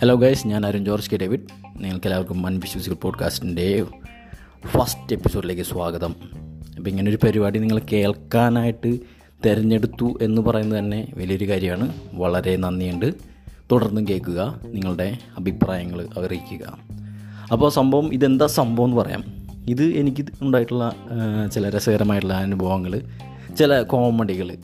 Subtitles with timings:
[0.00, 1.40] Hello guys ഞാൻ Arun George K David.
[1.76, 3.84] നിങ്ങൾക്ക് എല്ലാവർക്കും മൺ വിശ്വസിക്കൽ പോഡ്കാസ്റ്റിന്റെ
[4.66, 6.16] ഫസ്റ്റ് എപ്പിസോഡിലേക്ക് സ്വാഗതം.
[6.76, 8.98] അപ്പോൾ ഇങ്ങനൊരു പരിപാടി നിങ്ങൾ കേൾക്കാനായിട്ട്
[9.44, 11.92] തിരഞ്ഞെടുത്തു എന്ന് പറയുന്നത് തന്നെ വലിയൊരു കാര്യമാണ്.
[12.12, 13.14] വളരെ നന്ദിയുണ്ട്.
[13.72, 16.78] തുടർന്നും കേൾക്കുക നിങ്ങളുടെ അഭിപ്രായങ്ങൾ അറിയിക്കുക.
[17.52, 19.24] അപ്പോൾ സംഭവം ഇതെന്താ സംഭവം എന്ന് പറയാം.
[19.68, 20.92] ഇത് എനിക്ക് ഉണ്ടായിട്ടുള്ള
[21.52, 23.00] ചില രസകരമായിട്ടുള്ള അനുഭവങ്ങൾ
[23.58, 24.56] ചില കോമഡികൾ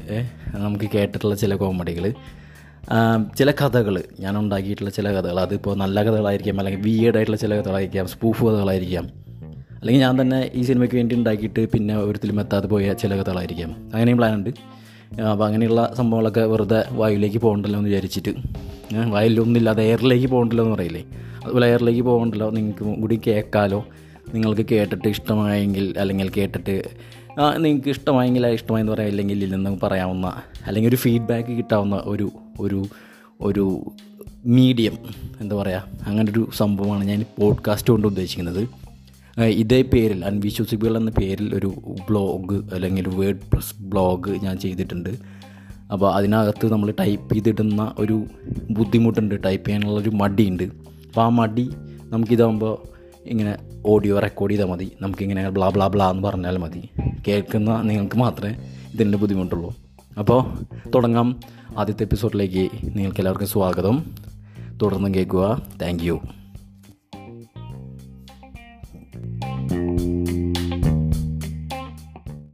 [0.54, 2.14] നമുക്ക് കേട്ടിട്ടുള്ള ചില കോമഡികൾ.
[3.36, 9.08] ചില കഥകൾ ഞാൻ ഉണ്ടാക്കിയിട്ടുള്ള ചില കഥകൾ അതിപ്പോൾ നല്ല കഥകളായിരിക്കാം അല്ലെങ്കിൽ വിയേഡായിട്ടുള്ള ചില കഥകളായിരിക്കാം സ്പൂഫ് കഥകളായിരിക്കാം.
[9.80, 13.70] അല്ലെങ്കിൽ ഞാൻ തന്നെ ഈ സിനിമയ്ക്ക് വേണ്ടി ഉണ്ടാക്കിയിട്ട് പിന്നെ ഒരിക്കലും എത്താതെ പോയ ചില കഥകളായിരിക്കാം.
[13.70, 14.50] അങ്ങനെയും പ്ലാനുണ്ട്
[15.20, 18.30] അപ്പോൾ അങ്ങനെയുള്ള സംഭവങ്ങളൊക്കെ വെറുതെ വായുവിലേക്ക് പോകണ്ടല്ലോ എന്ന് വിചാരിച്ചിട്ട്.
[18.96, 21.04] ഏ, വായിലൊന്നുമില്ലാതെ എയറിലേക്ക് പോകണ്ടല്ലോ എന്ന് പറയില്ലേ?
[21.44, 23.86] അതുപോലെ എയറിലേക്ക് പോകണ്ടല്ലോ നിങ്ങൾക്ക് കൂടി കേൾക്കാലോ
[24.34, 26.82] നിങ്ങൾക്ക് കേട്ടിട്ട് ഇഷ്ടമായെങ്കിൽ അല്ലെങ്കിൽ കേട്ടിട്ട്
[27.56, 29.08] നിങ്ങൾക്ക് ഇഷ്ടമായെങ്കിൽ ഇഷ്ടമായെന്ന് പറയാം.
[29.08, 30.32] ഇല്ലെങ്കിൽ ഇല്ലെന്ന് പറയാവുന്ന
[30.66, 32.84] അല്ലെങ്കിൽ ഒരു ഫീഡ്ബാക്ക് കിട്ടാവുന്ന ഒരു ഒരു
[33.40, 33.92] ഒരു
[34.46, 34.92] മീഡിയം
[35.40, 38.68] എന്താ പറയുക അങ്ങനൊരു സംഭവമാണ് ഞാൻ പോഡ്കാസ്റ്റ് കൊണ്ട് ഉദ്ദേശിക്കുന്നത്.
[39.40, 41.72] ഇതേ പേരിൽ അൺവിശ്വസിബിൾ എന്ന പേരിൽ ഒരു
[42.08, 45.08] ബ്ലോഗ് അല്ലെങ്കിൽ വേർഡ് പ്രസ് ബ്ലോഗ് ഞാൻ ചെയ്തിട്ടുണ്ട്.
[45.92, 48.24] അപ്പോൾ അതിനകത്ത് നമ്മൾ ടൈപ്പ് ചെയ്തിടുന്ന ഒരു
[48.70, 50.62] ബുദ്ധിമുട്ടുണ്ട് ടൈപ്പ് ചെയ്യാനുള്ളൊരു മടിയുണ്ട്.
[50.62, 51.68] അപ്പോൾ ആ മടി
[52.02, 52.78] നമുക്കിതാകുമ്പോൾ
[53.26, 54.92] ഇങ്ങനെ ഓഡിയോ റെക്കോർഡ് ചെയ്താൽ മതി.
[55.00, 56.88] നമുക്കിങ്ങനെ ബ്ലാ ബ്ലാ ബ്ലാ എന്ന് പറഞ്ഞാൽ മതി.
[57.28, 58.54] കേൾക്കുന്ന നിങ്ങൾക്ക് മാത്രമേ
[58.92, 59.74] ഇതിന്റെ ബുദ്ധിമുട്ടുള്ളൂ.
[60.18, 60.58] അപ്പോൾ
[60.94, 61.40] തുടങ്ങാം
[61.78, 64.04] ആദ്യത്തെ എപ്പിസോഡിലേക്ക് നിങ്ങൾക്ക് എല്ലാവർക്കും സ്വാഗതം.
[64.82, 65.62] തുടർന്നും കേൾക്കുക.
[65.82, 66.02] താങ്ക്